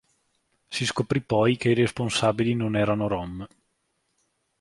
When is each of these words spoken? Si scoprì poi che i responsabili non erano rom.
Si 0.67 0.83
scoprì 0.87 1.21
poi 1.21 1.57
che 1.57 1.69
i 1.69 1.73
responsabili 1.75 2.55
non 2.55 2.75
erano 2.75 3.07
rom. 3.07 3.47